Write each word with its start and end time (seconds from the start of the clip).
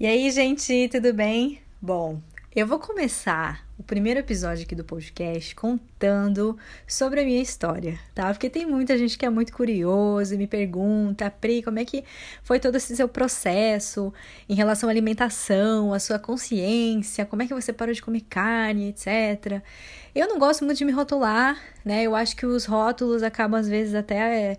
E 0.00 0.06
aí, 0.06 0.30
gente, 0.30 0.88
tudo 0.88 1.12
bem? 1.12 1.60
Bom, 1.78 2.22
eu 2.56 2.66
vou 2.66 2.78
começar 2.78 3.66
o 3.78 3.82
primeiro 3.82 4.18
episódio 4.18 4.64
aqui 4.64 4.74
do 4.74 4.82
podcast 4.82 5.54
contando 5.54 6.56
sobre 6.88 7.20
a 7.20 7.22
minha 7.22 7.42
história, 7.42 8.00
tá? 8.14 8.32
Porque 8.32 8.48
tem 8.48 8.64
muita 8.64 8.96
gente 8.96 9.18
que 9.18 9.26
é 9.26 9.28
muito 9.28 9.52
curioso 9.52 10.34
e 10.34 10.38
me 10.38 10.46
pergunta, 10.46 11.30
Pri, 11.30 11.62
como 11.62 11.78
é 11.78 11.84
que 11.84 12.02
foi 12.42 12.58
todo 12.58 12.76
esse 12.76 12.96
seu 12.96 13.10
processo 13.10 14.10
em 14.48 14.54
relação 14.54 14.88
à 14.88 14.92
alimentação, 14.92 15.92
à 15.92 15.98
sua 15.98 16.18
consciência, 16.18 17.26
como 17.26 17.42
é 17.42 17.46
que 17.46 17.52
você 17.52 17.70
parou 17.70 17.92
de 17.92 18.00
comer 18.00 18.22
carne, 18.22 18.88
etc. 18.88 19.62
Eu 20.14 20.28
não 20.28 20.38
gosto 20.38 20.64
muito 20.64 20.78
de 20.78 20.84
me 20.86 20.92
rotular, 20.92 21.62
né? 21.84 22.04
Eu 22.04 22.16
acho 22.16 22.34
que 22.36 22.46
os 22.46 22.64
rótulos 22.64 23.22
acabam 23.22 23.60
às 23.60 23.68
vezes 23.68 23.94
até 23.94 24.16
é, 24.52 24.58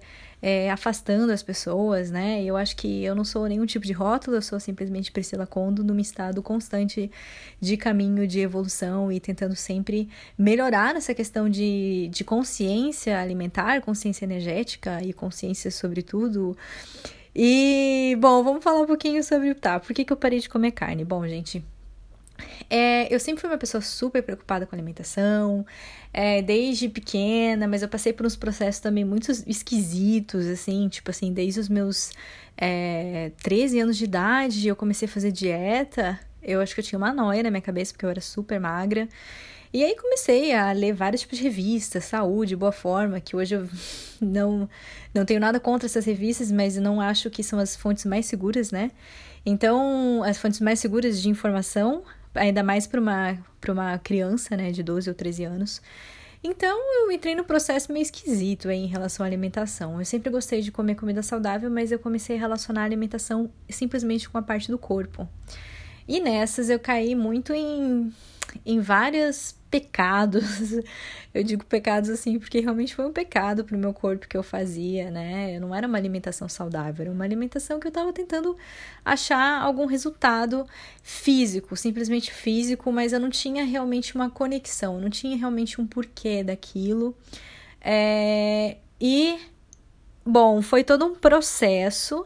afastando 0.72 1.32
as 1.32 1.44
pessoas, 1.44 2.10
né? 2.10 2.44
Eu 2.44 2.58
acho 2.58 2.76
que 2.76 3.04
eu 3.04 3.14
não 3.14 3.24
sou 3.24 3.48
nenhum 3.48 3.66
tipo 3.66 3.86
de 3.86 3.94
rótulo, 3.94 4.38
eu 4.38 4.42
sou 4.42 4.60
simplesmente 4.60 5.12
Priscila 5.12 5.46
Condo 5.46 5.84
num 5.84 6.00
estado 6.00 6.42
constante 6.42 7.12
de 7.60 7.78
caminho 7.78 8.26
de 8.28 8.40
evolução 8.40 9.12
e 9.12 9.20
tentando 9.20 9.56
sempre 9.56 10.10
melhorar 10.38 10.94
nessa 10.94 11.14
questão 11.14 11.48
de, 11.48 12.10
de 12.12 12.24
consciência 12.24 13.20
alimentar, 13.20 13.82
consciência 13.82 14.26
energética 14.26 15.04
e 15.04 15.14
consciência 15.14 15.70
sobre 15.70 16.02
tudo. 16.02 16.58
E, 17.36 18.18
bom, 18.20 18.44
vamos 18.44 18.64
falar 18.64 18.82
um 18.82 18.86
pouquinho 18.86 19.24
sobre, 19.24 19.54
tá, 19.54 19.80
por 19.80 19.94
que, 19.94 20.04
que 20.04 20.12
eu 20.12 20.18
parei 20.18 20.40
de 20.40 20.50
comer 20.50 20.72
carne? 20.72 21.06
Bom, 21.06 21.26
gente, 21.28 21.64
é, 22.74 23.14
eu 23.14 23.20
sempre 23.20 23.42
fui 23.42 23.50
uma 23.50 23.58
pessoa 23.58 23.82
super 23.82 24.24
preocupada 24.24 24.66
com 24.66 24.74
alimentação, 24.74 25.66
é, 26.14 26.42
desde 26.42 26.88
pequena, 26.88 27.68
mas 27.68 27.82
eu 27.82 27.90
passei 27.90 28.14
por 28.14 28.26
uns 28.26 28.38
processos 28.38 28.80
também 28.80 29.04
muito 29.04 29.30
esquisitos, 29.46 30.48
assim, 30.48 30.88
tipo 30.88 31.12
assim, 31.12 31.34
desde 31.34 31.60
os 31.60 31.68
meus 31.68 32.12
é, 32.58 33.34
13 33.44 33.82
anos 33.82 33.98
de 33.98 34.06
idade, 34.06 34.70
eu 34.70 34.76
comecei 34.78 35.06
a 35.06 35.12
fazer 35.12 35.34
dieta. 35.34 36.18
Eu 36.42 36.62
acho 36.62 36.74
que 36.74 36.80
eu 36.80 36.86
tinha 36.86 36.98
uma 36.98 37.12
noia 37.12 37.44
na 37.44 37.52
minha 37.52 37.62
cabeça, 37.62 37.92
porque 37.92 38.06
eu 38.06 38.10
era 38.10 38.22
super 38.22 38.58
magra. 38.58 39.10
E 39.74 39.84
aí 39.84 39.94
comecei 39.98 40.54
a 40.54 40.72
ler 40.72 40.94
vários 40.94 41.22
tipos 41.22 41.40
de 41.40 41.44
revistas, 41.44 42.06
saúde, 42.06 42.56
boa 42.56 42.72
forma, 42.72 43.20
que 43.20 43.36
hoje 43.36 43.56
eu 43.56 43.68
não, 44.22 44.70
não 45.14 45.26
tenho 45.26 45.42
nada 45.42 45.60
contra 45.60 45.88
essas 45.88 46.06
revistas, 46.06 46.50
mas 46.50 46.78
não 46.78 47.02
acho 47.02 47.30
que 47.30 47.44
são 47.44 47.60
as 47.60 47.76
fontes 47.76 48.06
mais 48.06 48.28
seguras, 48.28 48.72
né? 48.72 48.92
Então, 49.46 50.24
as 50.24 50.38
fontes 50.38 50.62
mais 50.62 50.80
seguras 50.80 51.22
de 51.22 51.28
informação 51.28 52.04
ainda 52.36 52.64
mais 52.64 52.88
para 52.88 53.00
uma, 53.00 53.38
uma 53.70 53.98
criança, 54.00 54.56
né, 54.56 54.72
de 54.72 54.84
12 54.84 55.10
ou 55.10 55.16
13 55.16 55.44
anos. 55.44 55.82
Então 56.44 56.80
eu 57.00 57.12
entrei 57.12 57.36
no 57.36 57.44
processo 57.44 57.94
meio 57.94 58.02
esquisito 58.02 58.70
em 58.72 58.88
relação 58.88 59.24
à 59.24 59.28
alimentação. 59.28 60.00
Eu 60.00 60.06
sempre 60.06 60.32
gostei 60.32 60.62
de 60.62 60.72
comer 60.72 60.96
comida 60.96 61.22
saudável, 61.22 61.70
mas 61.70 61.92
eu 61.92 62.00
comecei 62.00 62.36
a 62.36 62.40
relacionar 62.40 62.82
a 62.82 62.86
alimentação 62.86 63.52
simplesmente 63.70 64.28
com 64.28 64.38
a 64.40 64.42
parte 64.42 64.72
do 64.72 64.78
corpo. 64.78 65.30
E 66.08 66.20
nessas 66.20 66.70
eu 66.70 66.80
caí 66.80 67.14
muito 67.14 67.54
em, 67.54 68.12
em 68.66 68.80
várias 68.80 69.56
pecados. 69.72 70.44
Eu 71.34 71.44
digo 71.44 71.66
pecados 71.66 72.10
assim 72.10 72.38
porque 72.38 72.60
realmente 72.60 72.94
foi 72.94 73.06
um 73.06 73.14
pecado 73.14 73.64
pro 73.64 73.78
meu 73.78 73.94
corpo 73.94 74.28
que 74.28 74.36
eu 74.36 74.44
fazia, 74.44 75.10
né? 75.10 75.58
Não 75.62 75.74
era 75.74 75.88
uma 75.88 75.98
alimentação 75.98 76.50
saudável, 76.50 77.04
era 77.04 77.12
uma 77.12 77.24
alimentação 77.24 77.80
que 77.80 77.88
eu 77.88 77.92
tava 77.92 78.12
tentando 78.12 78.58
achar 79.06 79.62
algum 79.62 79.86
resultado 79.86 80.68
físico, 81.02 81.78
simplesmente 81.78 82.34
físico, 82.34 82.92
mas 82.92 83.14
eu 83.14 83.20
não 83.20 83.30
tinha 83.30 83.64
realmente 83.64 84.14
uma 84.14 84.30
conexão, 84.30 85.00
não 85.00 85.10
tinha 85.10 85.38
realmente 85.38 85.80
um 85.80 85.88
porquê 85.88 86.44
daquilo. 86.44 87.16
É... 87.80 88.76
E, 89.00 89.40
bom, 90.26 90.62
foi 90.62 90.84
todo 90.84 91.06
um 91.06 91.16
processo 91.16 92.26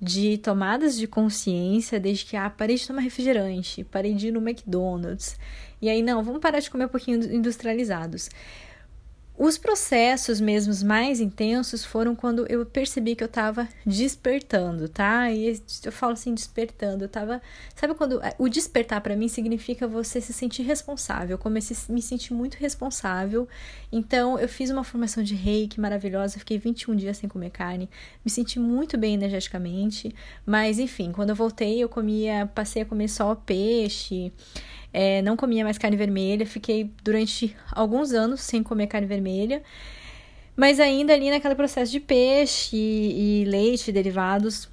de 0.00 0.38
tomadas 0.38 0.96
de 0.96 1.06
consciência 1.06 2.00
desde 2.00 2.24
que 2.24 2.36
ah, 2.36 2.48
parei 2.48 2.76
de 2.76 2.86
tomar 2.86 3.02
refrigerante, 3.02 3.84
parei 3.84 4.14
de 4.14 4.28
ir 4.28 4.32
no 4.32 4.40
McDonald's. 4.40 5.38
E 5.82 5.88
aí, 5.88 6.02
não, 6.02 6.22
vamos 6.22 6.40
parar 6.40 6.60
de 6.60 6.70
comer 6.70 6.86
um 6.86 6.88
pouquinho 6.88 7.22
industrializados. 7.32 8.30
Os 9.42 9.56
processos 9.56 10.38
mesmos 10.38 10.82
mais 10.82 11.18
intensos 11.18 11.82
foram 11.82 12.14
quando 12.14 12.46
eu 12.46 12.66
percebi 12.66 13.16
que 13.16 13.24
eu 13.24 13.28
tava 13.28 13.66
despertando, 13.86 14.86
tá? 14.86 15.32
E 15.32 15.58
eu 15.82 15.90
falo 15.90 16.12
assim, 16.12 16.34
despertando. 16.34 17.04
Eu 17.04 17.08
tava. 17.08 17.40
Sabe 17.74 17.94
quando. 17.94 18.20
O 18.38 18.50
despertar 18.50 19.00
para 19.00 19.16
mim 19.16 19.28
significa 19.28 19.88
você 19.88 20.20
se 20.20 20.34
sentir 20.34 20.62
responsável. 20.64 21.36
Eu 21.36 21.38
comecei 21.38 21.74
a 21.74 21.90
me 21.90 22.02
sentir 22.02 22.34
muito 22.34 22.56
responsável. 22.56 23.48
Então, 23.90 24.38
eu 24.38 24.46
fiz 24.46 24.68
uma 24.68 24.84
formação 24.84 25.22
de 25.22 25.34
reiki 25.34 25.80
maravilhosa. 25.80 26.38
Fiquei 26.38 26.58
21 26.58 26.94
dias 26.94 27.16
sem 27.16 27.26
comer 27.26 27.48
carne. 27.48 27.88
Me 28.22 28.30
senti 28.30 28.58
muito 28.58 28.98
bem 28.98 29.14
energeticamente. 29.14 30.14
Mas, 30.44 30.78
enfim, 30.78 31.12
quando 31.12 31.30
eu 31.30 31.34
voltei, 31.34 31.82
eu 31.82 31.88
comia. 31.88 32.44
Passei 32.54 32.82
a 32.82 32.84
comer 32.84 33.08
só 33.08 33.34
peixe. 33.34 34.34
É, 34.92 35.22
não 35.22 35.36
comia 35.36 35.64
mais 35.64 35.78
carne 35.78 35.96
vermelha, 35.96 36.44
fiquei 36.44 36.90
durante 37.02 37.56
alguns 37.72 38.12
anos 38.12 38.40
sem 38.40 38.62
comer 38.62 38.88
carne 38.88 39.06
vermelha, 39.06 39.62
mas 40.56 40.80
ainda 40.80 41.12
ali 41.12 41.30
naquele 41.30 41.54
processo 41.54 41.92
de 41.92 42.00
peixe 42.00 42.76
e, 42.76 43.42
e 43.42 43.44
leite, 43.44 43.92
derivados, 43.92 44.68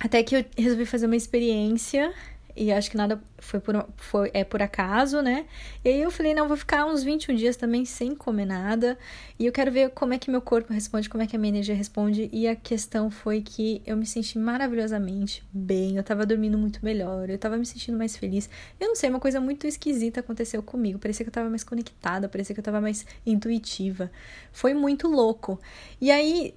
até 0.00 0.22
que 0.22 0.36
eu 0.36 0.44
resolvi 0.56 0.86
fazer 0.86 1.06
uma 1.06 1.16
experiência 1.16 2.12
e 2.56 2.72
acho 2.72 2.90
que 2.90 2.96
nada 2.96 3.20
foi 3.38 3.58
por, 3.58 3.88
foi, 3.96 4.30
é 4.32 4.44
por 4.44 4.62
acaso, 4.62 5.20
né? 5.20 5.46
E 5.84 5.88
aí 5.88 6.00
eu 6.00 6.10
falei, 6.10 6.34
não, 6.34 6.46
vou 6.46 6.56
ficar 6.56 6.86
uns 6.86 7.02
21 7.02 7.34
dias 7.34 7.56
também 7.56 7.84
sem 7.84 8.14
comer 8.14 8.46
nada. 8.46 8.96
E 9.38 9.46
eu 9.46 9.52
quero 9.52 9.72
ver 9.72 9.90
como 9.90 10.14
é 10.14 10.18
que 10.18 10.30
meu 10.30 10.40
corpo 10.40 10.72
responde, 10.72 11.08
como 11.08 11.22
é 11.22 11.26
que 11.26 11.34
a 11.34 11.38
minha 11.38 11.50
energia 11.50 11.74
responde. 11.74 12.30
E 12.32 12.46
a 12.46 12.54
questão 12.54 13.10
foi 13.10 13.42
que 13.42 13.82
eu 13.84 13.96
me 13.96 14.06
senti 14.06 14.38
maravilhosamente 14.38 15.42
bem. 15.52 15.96
Eu 15.96 16.04
tava 16.04 16.24
dormindo 16.24 16.56
muito 16.56 16.78
melhor, 16.84 17.28
eu 17.28 17.38
tava 17.38 17.56
me 17.56 17.66
sentindo 17.66 17.98
mais 17.98 18.16
feliz. 18.16 18.48
Eu 18.78 18.88
não 18.88 18.94
sei, 18.94 19.10
uma 19.10 19.20
coisa 19.20 19.40
muito 19.40 19.66
esquisita 19.66 20.20
aconteceu 20.20 20.62
comigo. 20.62 20.98
Parecia 20.98 21.24
que 21.24 21.28
eu 21.28 21.34
tava 21.34 21.50
mais 21.50 21.64
conectada, 21.64 22.28
parecia 22.28 22.54
que 22.54 22.60
eu 22.60 22.64
tava 22.64 22.80
mais 22.80 23.04
intuitiva. 23.26 24.10
Foi 24.52 24.74
muito 24.74 25.08
louco. 25.08 25.60
E 26.00 26.10
aí 26.10 26.54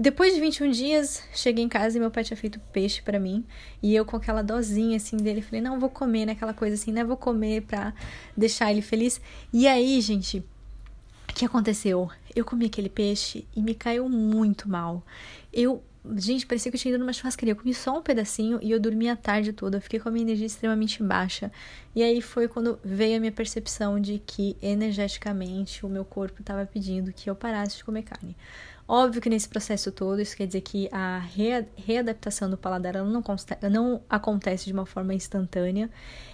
depois 0.00 0.32
de 0.32 0.40
21 0.40 0.70
dias, 0.70 1.24
cheguei 1.34 1.64
em 1.64 1.68
casa 1.68 1.96
e 1.96 2.00
meu 2.00 2.08
pai 2.08 2.22
tinha 2.22 2.36
feito 2.36 2.60
peixe 2.72 3.02
para 3.02 3.18
mim. 3.18 3.44
E 3.82 3.96
eu 3.96 4.04
com 4.04 4.16
aquela 4.16 4.42
dozinha 4.42 4.96
assim 4.96 5.16
dele, 5.16 5.42
falei: 5.42 5.60
"Não, 5.60 5.80
vou 5.80 5.90
comer", 5.90 6.24
né, 6.24 6.32
aquela 6.32 6.54
coisa 6.54 6.76
assim, 6.76 6.92
né, 6.92 7.02
vou 7.02 7.16
comer 7.16 7.62
pra 7.62 7.92
deixar 8.36 8.70
ele 8.70 8.80
feliz. 8.80 9.20
E 9.52 9.66
aí, 9.66 10.00
gente, 10.00 10.38
o 11.28 11.34
que 11.34 11.44
aconteceu? 11.44 12.08
Eu 12.34 12.44
comi 12.44 12.66
aquele 12.66 12.88
peixe 12.88 13.44
e 13.56 13.60
me 13.60 13.74
caiu 13.74 14.08
muito 14.08 14.68
mal. 14.68 15.02
Eu 15.52 15.82
Gente, 16.16 16.46
parecia 16.46 16.70
que 16.70 16.76
eu 16.76 16.80
tinha 16.80 16.94
ido 16.94 17.00
numa 17.00 17.12
churrascaria. 17.12 17.52
Eu 17.52 17.56
comi 17.56 17.74
só 17.74 17.98
um 17.98 18.02
pedacinho 18.02 18.58
e 18.62 18.70
eu 18.70 18.80
dormi 18.80 19.08
a 19.08 19.16
tarde 19.16 19.52
toda. 19.52 19.76
Eu 19.76 19.80
fiquei 19.80 20.00
com 20.00 20.08
a 20.08 20.12
minha 20.12 20.24
energia 20.24 20.46
extremamente 20.46 21.02
baixa. 21.02 21.50
E 21.94 22.02
aí 22.02 22.22
foi 22.22 22.48
quando 22.48 22.78
veio 22.84 23.16
a 23.16 23.20
minha 23.20 23.32
percepção 23.32 24.00
de 24.00 24.18
que 24.18 24.56
energeticamente 24.62 25.84
o 25.84 25.88
meu 25.88 26.04
corpo 26.04 26.40
estava 26.40 26.64
pedindo 26.64 27.12
que 27.12 27.28
eu 27.28 27.34
parasse 27.34 27.76
de 27.78 27.84
comer 27.84 28.02
carne. 28.02 28.36
Óbvio 28.86 29.20
que 29.20 29.28
nesse 29.28 29.48
processo 29.48 29.92
todo, 29.92 30.20
isso 30.20 30.34
quer 30.34 30.46
dizer 30.46 30.62
que 30.62 30.88
a 30.90 31.18
readaptação 31.76 32.48
do 32.48 32.56
paladar 32.56 32.94
não, 32.94 33.22
não 33.70 34.02
acontece 34.08 34.64
de 34.64 34.72
uma 34.72 34.86
forma 34.86 35.12
instantânea. 35.12 35.90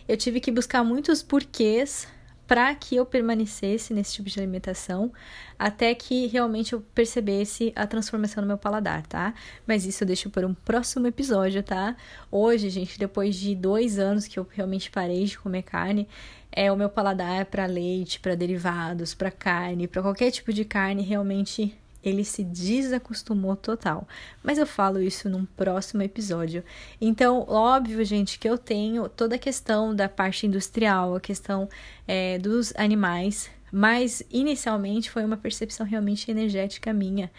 Eu 0.07 0.17
tive 0.17 0.39
que 0.39 0.53
buscar 0.53 0.85
muitos 0.85 1.21
porquês 1.21 2.07
para 2.47 2.75
que 2.75 2.97
eu 2.97 3.06
permanecesse 3.06 3.94
nesse 3.94 4.15
tipo 4.15 4.28
de 4.28 4.38
alimentação, 4.38 5.12
até 5.59 5.94
que 5.94 6.27
realmente 6.27 6.72
eu 6.72 6.81
percebesse 6.94 7.72
a 7.75 7.87
transformação 7.87 8.43
no 8.43 8.49
meu 8.49 8.59
paladar, 8.59 9.06
tá? 9.06 9.34
Mas 9.66 9.87
isso 9.87 10.03
eu 10.03 10.06
deixo 10.06 10.31
para 10.31 10.47
um 10.47 10.54
próximo 10.54 11.06
episódio, 11.06 11.62
tá? 11.62 11.97
Hoje, 12.31 12.69
gente, 12.71 12.99
depois 12.99 13.37
de 13.37 13.54
dois 13.54 13.99
anos 13.99 14.27
que 14.27 14.38
eu 14.38 14.47
realmente 14.50 14.91
parei 14.91 15.25
de 15.25 15.38
comer 15.38 15.62
carne, 15.62 16.09
é 16.53 16.71
o 16.71 16.77
meu 16.77 16.88
paladar 16.88 17.47
para 17.47 17.66
leite, 17.66 18.21
para 18.21 18.34
derivados, 18.34 19.15
para 19.15 19.31
carne, 19.31 19.88
para 19.88 20.03
qualquer 20.03 20.31
tipo 20.31 20.53
de 20.53 20.65
carne 20.65 21.03
realmente 21.03 21.77
ele 22.04 22.25
se 22.25 22.44
desacostumou 22.44 23.56
total. 23.56 24.06
Mas 24.42 24.59
eu 24.59 24.66
falo 24.66 25.00
isso 25.00 25.28
num 25.28 25.44
próximo 25.44 26.03
episódio. 26.03 26.62
Então, 27.00 27.44
óbvio, 27.48 28.04
gente, 28.04 28.38
que 28.38 28.48
eu 28.48 28.59
tenho 28.59 29.09
toda 29.09 29.36
a 29.36 29.39
questão 29.39 29.95
da 29.95 30.09
parte 30.09 30.47
industrial, 30.47 31.15
a 31.15 31.21
questão 31.21 31.68
é, 32.06 32.39
dos 32.39 32.72
animais, 32.77 33.51
mas 33.72 34.22
inicialmente 34.30 35.10
foi 35.10 35.24
uma 35.24 35.36
percepção 35.36 35.84
realmente 35.84 36.30
energética 36.30 36.92
minha. 36.92 37.30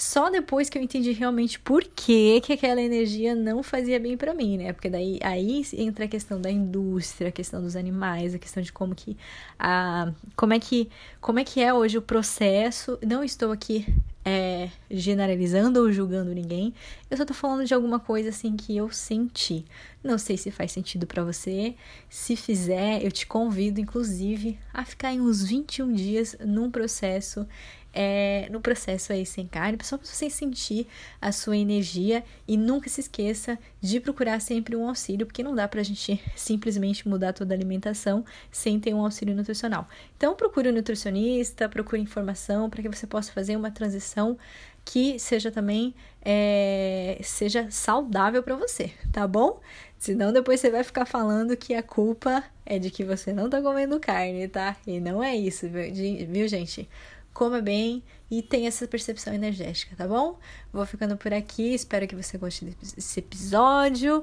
Só 0.00 0.30
depois 0.30 0.70
que 0.70 0.78
eu 0.78 0.82
entendi 0.82 1.12
realmente 1.12 1.60
por 1.60 1.84
que, 1.84 2.40
que 2.40 2.54
aquela 2.54 2.80
energia 2.80 3.34
não 3.34 3.62
fazia 3.62 4.00
bem 4.00 4.16
para 4.16 4.32
mim, 4.32 4.56
né? 4.56 4.72
Porque 4.72 4.88
daí 4.88 5.20
aí 5.22 5.62
entra 5.74 6.06
a 6.06 6.08
questão 6.08 6.40
da 6.40 6.50
indústria, 6.50 7.28
a 7.28 7.32
questão 7.32 7.60
dos 7.60 7.76
animais, 7.76 8.34
a 8.34 8.38
questão 8.38 8.62
de 8.62 8.72
como 8.72 8.94
que 8.94 9.14
a 9.58 10.10
como 10.34 10.54
é 10.54 10.58
que 10.58 10.88
como 11.20 11.38
é 11.38 11.44
que 11.44 11.60
é 11.60 11.74
hoje 11.74 11.98
o 11.98 12.02
processo. 12.02 12.98
Não 13.06 13.22
estou 13.22 13.52
aqui 13.52 13.84
é, 14.24 14.70
generalizando 14.90 15.80
ou 15.80 15.92
julgando 15.92 16.32
ninguém. 16.32 16.74
Eu 17.10 17.16
só 17.16 17.24
tô 17.24 17.34
falando 17.34 17.66
de 17.66 17.74
alguma 17.74 17.98
coisa 17.98 18.30
assim 18.30 18.56
que 18.56 18.76
eu 18.76 18.90
senti. 18.90 19.64
Não 20.02 20.16
sei 20.16 20.36
se 20.36 20.50
faz 20.50 20.72
sentido 20.72 21.06
para 21.06 21.24
você. 21.24 21.74
Se 22.08 22.36
fizer, 22.36 23.04
eu 23.04 23.10
te 23.10 23.26
convido, 23.26 23.80
inclusive, 23.80 24.58
a 24.72 24.84
ficar 24.84 25.12
em 25.12 25.20
uns 25.20 25.42
21 25.42 25.92
dias 25.92 26.36
num 26.40 26.70
processo 26.70 27.46
é, 27.92 28.48
no 28.50 28.60
processo 28.60 29.12
aí 29.12 29.26
sem 29.26 29.46
carne, 29.46 29.78
só 29.82 29.98
para 29.98 30.06
você 30.06 30.30
sentir 30.30 30.86
a 31.20 31.32
sua 31.32 31.56
energia 31.56 32.24
e 32.46 32.56
nunca 32.56 32.88
se 32.88 33.00
esqueça 33.00 33.58
de 33.80 34.00
procurar 34.00 34.40
sempre 34.40 34.76
um 34.76 34.88
auxílio, 34.88 35.26
porque 35.26 35.42
não 35.42 35.54
dá 35.54 35.66
pra 35.66 35.82
gente 35.82 36.22
simplesmente 36.36 37.08
mudar 37.08 37.32
toda 37.32 37.54
a 37.54 37.56
alimentação 37.56 38.24
sem 38.50 38.78
ter 38.78 38.94
um 38.94 39.02
auxílio 39.02 39.34
nutricional. 39.34 39.88
Então 40.16 40.34
procure 40.34 40.70
um 40.70 40.72
nutricionista, 40.72 41.68
procure 41.68 42.00
informação 42.00 42.70
para 42.70 42.82
que 42.82 42.88
você 42.88 43.06
possa 43.06 43.32
fazer 43.32 43.56
uma 43.56 43.70
transição 43.70 44.36
que 44.84 45.18
seja 45.18 45.50
também 45.50 45.94
é, 46.22 47.18
seja 47.22 47.70
saudável 47.70 48.42
para 48.42 48.56
você, 48.56 48.92
tá 49.12 49.26
bom? 49.26 49.60
Senão 49.98 50.32
depois 50.32 50.60
você 50.60 50.70
vai 50.70 50.82
ficar 50.82 51.04
falando 51.04 51.56
que 51.56 51.74
a 51.74 51.82
culpa 51.82 52.42
é 52.64 52.78
de 52.78 52.90
que 52.90 53.04
você 53.04 53.32
não 53.32 53.50
tá 53.50 53.60
comendo 53.60 54.00
carne, 54.00 54.48
tá? 54.48 54.76
E 54.86 54.98
não 55.00 55.22
é 55.22 55.36
isso, 55.36 55.66
viu, 55.68 56.48
gente? 56.48 56.88
Coma 57.32 57.60
bem 57.60 58.02
e 58.30 58.42
tenha 58.42 58.68
essa 58.68 58.86
percepção 58.86 59.32
energética, 59.32 59.94
tá 59.96 60.06
bom? 60.06 60.38
Vou 60.72 60.84
ficando 60.84 61.16
por 61.16 61.32
aqui, 61.32 61.74
espero 61.74 62.06
que 62.06 62.14
você 62.14 62.38
goste 62.38 62.64
desse 62.64 63.20
episódio 63.20 64.22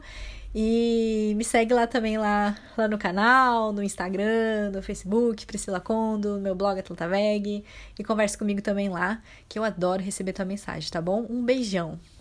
e 0.54 1.33
me 1.36 1.44
segue 1.44 1.74
lá 1.74 1.86
também 1.86 2.18
lá, 2.18 2.57
lá 2.77 2.88
no 2.88 2.98
canal, 2.98 3.71
no 3.74 3.83
Instagram, 3.83 4.71
no 4.71 4.81
Facebook, 4.81 5.45
Priscila 5.45 5.80
Condo, 5.80 6.39
meu 6.39 6.56
blog 6.56 6.80
Atlanta 6.80 7.07
Veg 7.07 7.63
e 7.98 8.04
converse 8.04 8.38
comigo 8.38 8.62
também 8.62 8.89
lá, 8.89 9.21
que 9.48 9.59
eu 9.59 9.63
adoro 9.63 10.01
receber 10.01 10.33
tua 10.33 10.45
mensagem, 10.45 10.89
tá 10.89 11.01
bom? 11.01 11.25
Um 11.30 11.44
beijão. 11.44 12.00